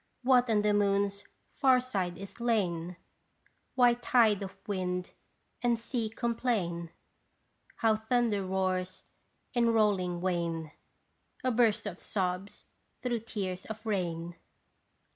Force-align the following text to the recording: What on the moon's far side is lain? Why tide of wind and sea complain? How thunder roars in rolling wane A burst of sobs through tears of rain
What 0.23 0.49
on 0.49 0.63
the 0.63 0.73
moon's 0.73 1.25
far 1.51 1.79
side 1.79 2.17
is 2.17 2.39
lain? 2.41 2.95
Why 3.75 3.93
tide 3.93 4.41
of 4.41 4.57
wind 4.67 5.11
and 5.61 5.77
sea 5.77 6.09
complain? 6.09 6.89
How 7.75 7.95
thunder 7.97 8.43
roars 8.43 9.03
in 9.53 9.69
rolling 9.71 10.19
wane 10.19 10.71
A 11.43 11.51
burst 11.51 11.85
of 11.85 11.99
sobs 11.99 12.65
through 13.03 13.19
tears 13.19 13.67
of 13.67 13.85
rain 13.85 14.37